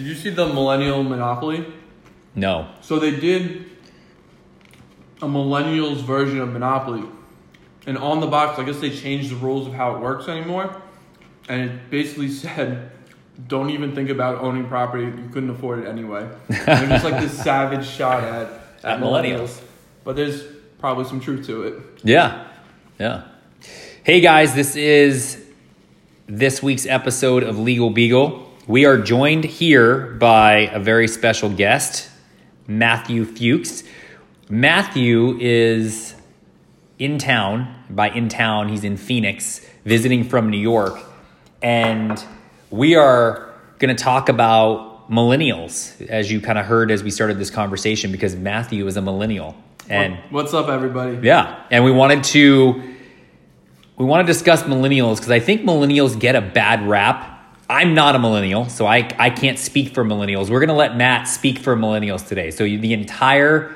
[0.00, 1.66] Did you see the Millennial Monopoly?
[2.34, 2.70] No.
[2.80, 3.66] So they did
[5.20, 7.06] a millennials version of Monopoly.
[7.84, 10.74] And on the box, I guess they changed the rules of how it works anymore.
[11.50, 12.92] And it basically said,
[13.46, 15.04] don't even think about owning property.
[15.04, 16.26] You couldn't afford it anyway.
[16.48, 18.48] And was like this savage shot at,
[18.82, 19.60] At millennials.
[20.02, 20.44] But there's
[20.78, 21.74] probably some truth to it.
[22.04, 22.48] Yeah.
[22.98, 23.24] Yeah.
[24.02, 25.44] Hey guys, this is
[26.26, 28.49] this week's episode of Legal Beagle.
[28.70, 32.08] We are joined here by a very special guest,
[32.68, 33.82] Matthew Fuchs.
[34.48, 36.14] Matthew is
[36.96, 37.74] in town.
[37.90, 41.00] By in town, he's in Phoenix, visiting from New York.
[41.60, 42.24] And
[42.70, 47.40] we are going to talk about millennials, as you kind of heard as we started
[47.40, 49.56] this conversation, because Matthew is a millennial.
[49.88, 51.18] And What's up, everybody?
[51.26, 52.94] yeah, and we wanted to
[53.96, 57.38] we want to discuss millennials because I think millennials get a bad rap.
[57.70, 60.50] I'm not a millennial, so I I can't speak for millennials.
[60.50, 62.50] We're gonna let Matt speak for millennials today.
[62.50, 63.72] So the entire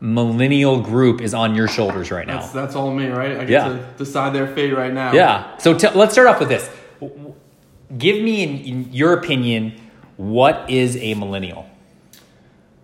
[0.00, 2.40] millennial group is on your shoulders right now.
[2.40, 3.32] That's, that's all me, right?
[3.32, 3.68] I get Yeah.
[3.68, 5.12] to decide their fate right now.
[5.12, 5.56] Yeah.
[5.58, 6.68] So t- let's start off with this.
[7.96, 9.80] Give me, in, in your opinion,
[10.16, 11.68] what is a millennial?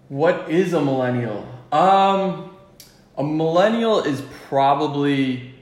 [0.08, 1.46] What is a millennial?
[1.72, 2.50] Um,
[3.16, 5.54] a millennial is probably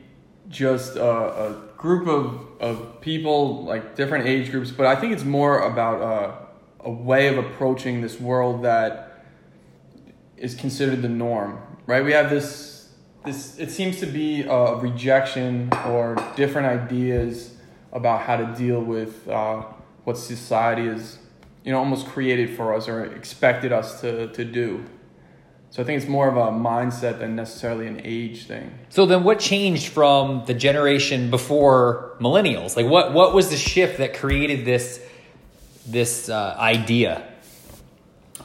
[0.48, 5.24] just a, a group of, of people, like different age groups, but I think it's
[5.24, 9.24] more about a, a way of approaching this world that
[10.36, 12.04] is considered the norm, right?
[12.04, 12.90] We have this,
[13.24, 17.56] this it seems to be a rejection or different ideas
[17.92, 19.62] about how to deal with uh,
[20.04, 21.18] what society is,
[21.64, 24.84] you know, almost created for us or expected us to, to do.
[25.76, 28.72] So I think it's more of a mindset than necessarily an age thing.
[28.88, 32.76] So then, what changed from the generation before millennials?
[32.76, 35.06] Like, what what was the shift that created this
[35.86, 37.30] this uh, idea?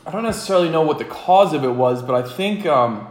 [0.06, 3.08] I don't necessarily know what the cause of it was, but I think um,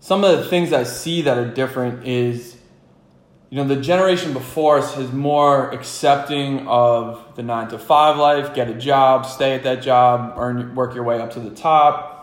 [0.00, 2.56] some of the things I see that are different is,
[3.50, 8.52] you know, the generation before us is more accepting of the nine to five life,
[8.52, 12.19] get a job, stay at that job, earn, work your way up to the top,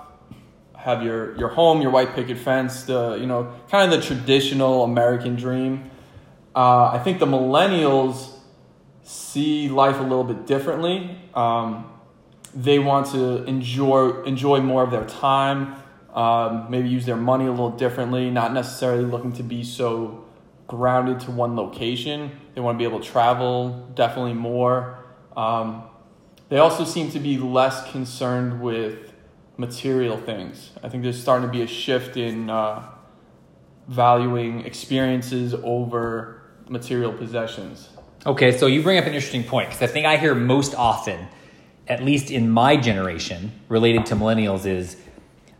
[0.88, 4.86] have your, your home, your white picket fence, the, you know, kind of the traditional
[4.86, 5.92] American dream.
[6.56, 8.32] Uh, I think the millennials
[9.04, 11.18] see life a little bit differently.
[11.34, 11.92] Um,
[12.56, 15.76] they want to enjoy enjoy more of their time,
[16.14, 20.24] um, maybe use their money a little differently, not necessarily looking to be so
[20.68, 22.32] grounded to one location.
[22.56, 25.00] They want to be able to travel definitely more.
[25.36, 25.84] Um,
[26.48, 29.07] they also seem to be less concerned with
[29.58, 30.72] material things.
[30.84, 32.84] I think there's starting to be a shift in uh,
[33.88, 37.90] valuing experiences over material possessions.
[38.26, 41.28] Okay, so you bring up an interesting point because I think I hear most often,
[41.88, 44.98] at least in my generation, related to millennials, is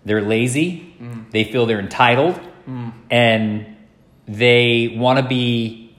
[0.06, 1.32] they're lazy, mm.
[1.32, 2.92] they feel they're entitled, mm.
[3.10, 3.78] and
[4.28, 5.96] they want to be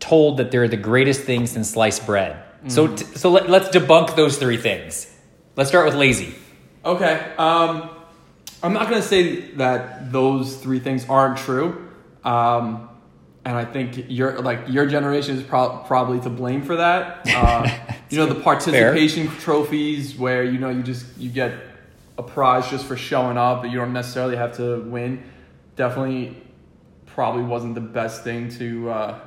[0.00, 2.42] told that they're the greatest thing since sliced bread.
[2.66, 2.98] So, mm.
[2.98, 5.14] t- so let, let's debunk those three things.
[5.54, 6.34] Let's start with lazy.
[6.88, 7.34] Okay.
[7.36, 7.90] Um,
[8.62, 11.90] I'm not going to say that those three things aren't true.
[12.24, 12.88] Um,
[13.44, 17.28] and I think your like your generation is prob probably to blame for that.
[17.38, 17.70] Uh,
[18.10, 21.52] you know the participation trophies where you know you just you get
[22.16, 25.22] a prize just for showing up, but you don't necessarily have to win.
[25.76, 26.36] Definitely,
[27.06, 29.20] probably wasn't the best thing to uh,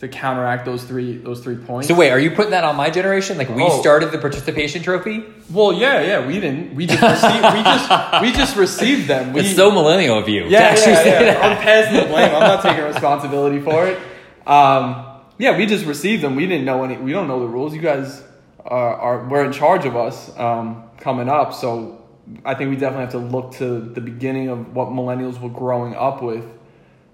[0.00, 1.88] to counteract those three those three points.
[1.88, 3.38] So wait, are you putting that on my generation?
[3.38, 3.80] Like we Oh.
[3.80, 5.24] started the participation trophy?
[5.50, 6.74] well, yeah, yeah, we didn't.
[6.74, 7.44] We just received.
[7.54, 9.32] we just we just received them.
[9.34, 10.44] We, It's so millennial of you.
[10.44, 11.38] Yeah, yeah, yeah.
[11.40, 12.34] I'm passing the blame.
[12.34, 13.98] I'm not taking responsibility for it.
[14.46, 15.06] Um,
[15.38, 16.36] yeah, we just received them.
[16.36, 16.96] We didn't know any.
[16.98, 17.74] We don't know the rules.
[17.74, 18.22] You guys
[18.64, 21.54] are, are were in charge of us um, coming up.
[21.54, 22.02] So
[22.44, 25.94] I think we definitely have to look to the beginning of what millennials were growing
[25.94, 26.44] up with.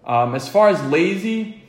[0.05, 1.62] Um, as far as lazy,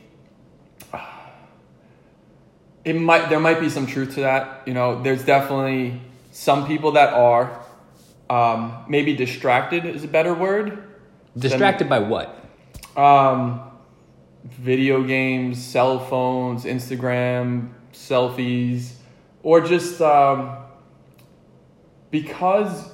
[2.84, 4.62] it might there might be some truth to that.
[4.66, 6.00] You know, there's definitely
[6.32, 7.60] some people that are.
[8.30, 10.82] Um, maybe distracted is a better word.
[11.36, 12.42] Distracted by what?
[12.96, 13.70] Um,
[14.44, 18.92] video games, cell phones, Instagram, selfies,
[19.42, 20.56] or just um,
[22.10, 22.90] because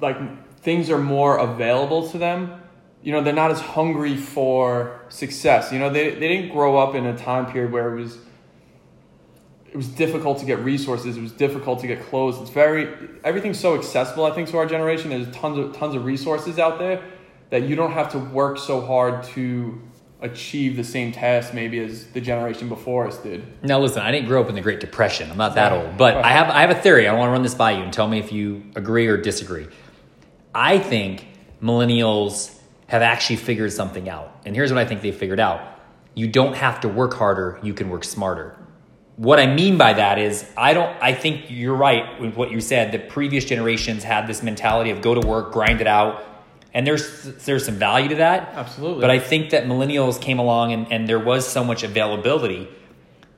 [0.00, 0.16] like
[0.58, 2.60] things are more available to them.
[3.02, 5.72] You know, they're not as hungry for success.
[5.72, 8.18] You know, they they didn't grow up in a time period where it was
[9.74, 11.16] it was difficult to get resources.
[11.16, 12.40] It was difficult to get clothes.
[12.40, 12.88] It's very
[13.24, 14.24] everything's so accessible.
[14.24, 17.02] I think to our generation, there's tons of tons of resources out there
[17.50, 19.82] that you don't have to work so hard to
[20.20, 23.42] achieve the same task maybe as the generation before us did.
[23.64, 25.28] Now, listen, I didn't grow up in the Great Depression.
[25.28, 25.84] I'm not that Right.
[25.86, 26.24] old, but Right.
[26.30, 27.08] I have I have a theory.
[27.08, 29.66] I want to run this by you and tell me if you agree or disagree.
[30.54, 31.26] I think
[31.60, 32.56] millennials
[32.86, 35.60] have actually figured something out, and here's what I think they figured out:
[36.14, 38.54] you don't have to work harder; you can work smarter.
[39.16, 40.96] What I mean by that is, I don't.
[41.00, 42.90] I think you're right with what you said.
[42.90, 46.24] The previous generations had this mentality of go to work, grind it out,
[46.72, 48.52] and there's there's some value to that.
[48.54, 49.00] Absolutely.
[49.00, 52.68] But I think that millennials came along and, and there was so much availability.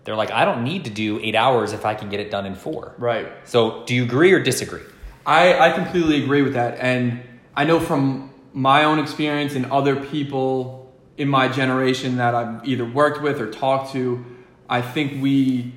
[0.05, 2.47] They're like, I don't need to do eight hours if I can get it done
[2.47, 2.95] in four.
[2.97, 3.29] Right.
[3.45, 4.83] So, do you agree or disagree?
[5.27, 6.79] I, I completely agree with that.
[6.79, 7.23] And
[7.57, 12.85] I know from my own experience and other people in my generation that I've either
[12.85, 14.25] worked with or talked to,
[14.69, 15.73] I think we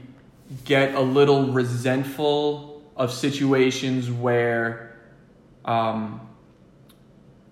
[0.65, 4.97] get a little resentful of situations where
[5.65, 6.27] um,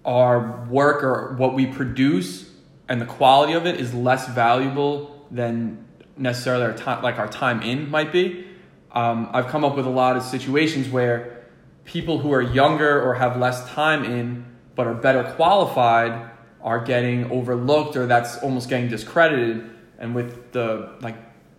[0.03, 2.49] our work or what we produce
[2.89, 5.85] and the quality of it is less valuable than
[6.15, 8.45] necessarily our time, like our time in might be.
[8.91, 11.45] Um, I've come up with a lot of situations where
[11.85, 14.45] people who are younger or have less time in
[14.75, 16.31] but are better qualified
[16.61, 19.69] are getting overlooked or that's almost getting discredited.
[19.99, 21.15] And with the like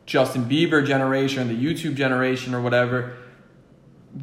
[0.07, 3.17] Justin Bieber generation, the YouTube generation or whatever,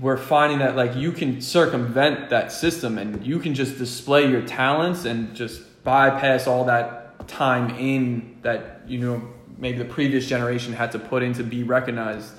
[0.02, 4.42] we're finding that like you can circumvent that system and you can just display your
[4.42, 9.22] talents and just bypass all that time in that you know
[9.58, 12.32] maybe the previous generation had to put in to be recognized.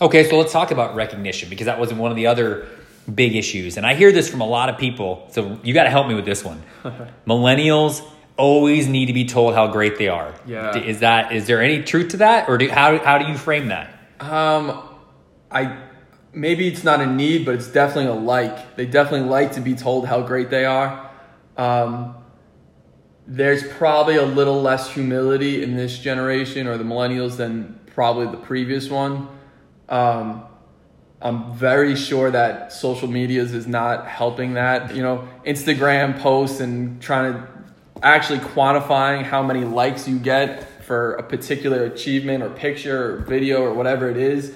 [0.00, 2.66] Okay, so let's talk about recognition because that wasn't one of the other
[3.12, 3.76] big issues.
[3.76, 5.28] And I hear this from a lot of people.
[5.30, 6.62] So, you got to help me with this one.
[7.26, 8.02] Millennials
[8.36, 10.34] always need to be told how great they are.
[10.46, 10.76] Yeah.
[10.76, 13.68] Is that is there any truth to that or do, how how do you frame
[13.68, 13.90] that?
[14.20, 14.82] Um,
[15.50, 15.78] I
[16.32, 18.76] maybe it's not a need, but it's definitely a like.
[18.76, 21.10] They definitely like to be told how great they are.
[21.56, 22.16] Um,
[23.26, 28.36] there's probably a little less humility in this generation or the millennials than probably the
[28.36, 29.28] previous one.
[29.88, 30.44] Um,
[31.22, 34.94] I'm very sure that social medias is not helping that.
[34.94, 37.48] You know, Instagram posts and trying to
[38.04, 43.62] actually quantifying how many likes you get for a particular achievement or picture or video
[43.62, 44.54] or whatever it is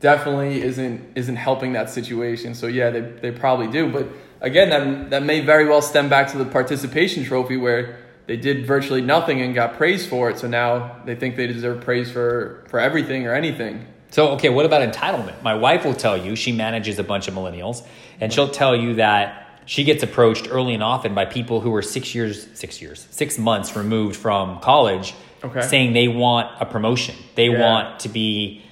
[0.00, 2.54] definitely isn't isn't helping that situation.
[2.54, 3.90] So yeah, they, they probably do.
[3.92, 4.08] But
[4.40, 8.66] again, that that may very well stem back to the participation trophy where they did
[8.66, 10.38] virtually nothing and got praised for it.
[10.38, 13.86] So now they think they deserve praise for for everything or anything.
[14.10, 15.42] So, okay, what about entitlement?
[15.42, 17.86] My wife will tell you she manages a bunch of millennials,
[18.20, 21.82] and she'll tell you that she gets approached early and often by people who are
[21.82, 25.60] six years, six years, six months removed from college, Okay.
[25.60, 27.14] saying they want a promotion.
[27.34, 27.60] They Yeah.
[27.60, 28.62] want to be,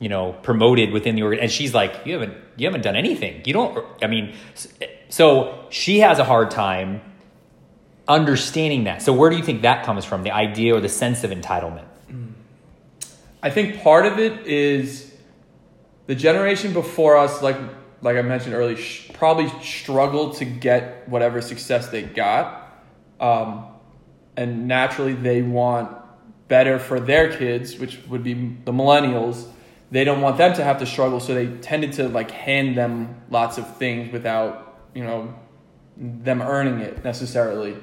[0.00, 1.40] you know, promoted within the organ.
[1.40, 3.42] And she's like, you haven't, you haven't done anything.
[3.44, 3.84] You don't.
[4.02, 4.32] I mean,
[5.10, 7.02] so she has a hard time
[8.08, 9.02] understanding that.
[9.02, 10.22] So, where do you think that comes from?
[10.22, 11.84] The idea or the sense of entitlement?
[13.42, 15.12] I think part of it is
[16.06, 17.58] the generation before us, like
[18.02, 22.70] like I mentioned earlier, sh- probably struggled to get whatever success they got,
[23.20, 23.66] um,
[24.36, 25.96] and naturally they want
[26.48, 29.46] better for their kids, which would be the millennials.
[29.90, 33.22] They don't want them to have to struggle, so they tended to like hand them
[33.30, 35.34] lots of things without you know
[35.96, 37.76] them earning it necessarily.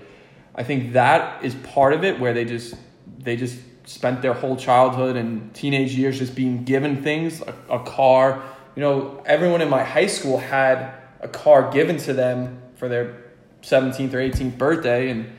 [0.55, 2.75] I think that is part of it where they just
[3.19, 7.83] they just spent their whole childhood and teenage years just being given things, a, a
[7.83, 8.43] car.
[8.75, 13.23] You know, everyone in my high school had a car given to them for their
[13.61, 15.31] 17th or 18th birthday and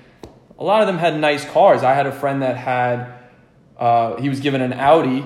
[0.59, 1.83] a lot of them had nice cars.
[1.83, 3.13] I had a friend that had
[3.77, 5.25] uh, he was given an Audi,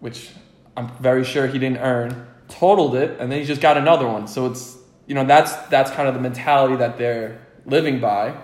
[0.00, 0.30] which
[0.76, 4.26] I'm very sure he didn't earn, totaled it, and then he just got another one.
[4.26, 4.76] So it's
[5.06, 8.36] you know that's that's kind of the mentality that they're living by.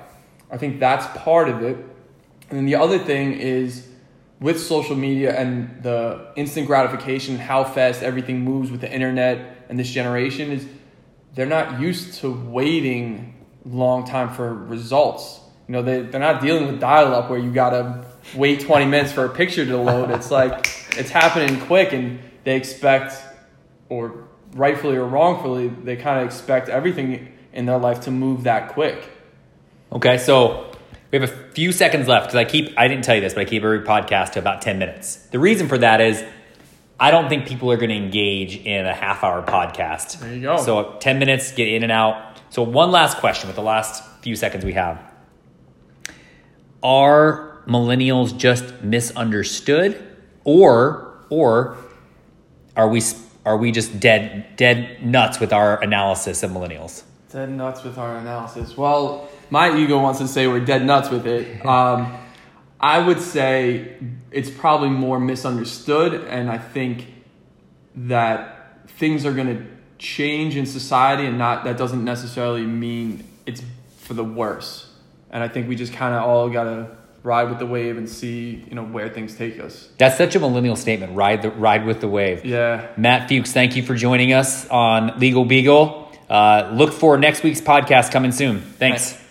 [0.51, 1.77] I think that's part of it.
[2.49, 3.89] And then the other thing is
[4.43, 9.79] with social media and the instant gratification, how fast everything moves with the internet and
[9.79, 10.67] this generation is
[11.35, 15.41] they're not used to waiting long time for results.
[15.69, 19.13] You know, they, they're not dealing with dial up where you gotta wait 20 minutes
[19.13, 20.11] for a picture to load.
[20.11, 23.15] It's like it's happening quick and they expect,
[23.89, 28.73] or rightfully or wrongfully, they kind of expect everything in their life to move that
[28.73, 29.09] quick.
[29.93, 30.72] Okay, so
[31.13, 33.43] we have a few seconds left because I keep, I didn't tell you this, but
[33.43, 35.17] I keep every podcast to about 10 minutes.
[35.17, 36.25] The reason for that is
[36.99, 40.21] I don't think people are going to engage in a half hour podcast.
[40.21, 40.57] There you go.
[40.57, 42.39] So 10 minutes, get in and out.
[42.49, 45.03] So, one last question with the last few seconds we have
[46.83, 50.03] Are millennials just misunderstood
[50.45, 51.77] or, or
[52.75, 53.03] are we,
[53.45, 57.03] are we just dead, dead nuts with our analysis of millennials?
[57.31, 58.77] Dead nuts with our analysis.
[58.77, 61.65] Well, my ego wants to say we're dead nuts with it.
[61.73, 62.19] Um,
[62.81, 63.97] I would say
[64.33, 67.07] it's probably more misunderstood, and I think
[67.95, 69.65] that things are going to
[69.99, 73.63] change in society, and not that doesn't necessarily mean it's
[73.99, 74.91] for the worse.
[75.31, 78.09] And I think we just kind of all got to ride with the wave and
[78.09, 79.89] see, you know, where things take us.
[79.99, 81.15] That's such a millennial statement.
[81.15, 82.45] Ride the ride with the wave.
[82.45, 82.89] Yeah.
[82.97, 86.11] Matt Fuchs, thank you for joining us on Legal Beagle.
[86.29, 88.61] Uh, look for next week's podcast coming soon.
[88.61, 89.13] Thanks.
[89.13, 89.22] Thanks.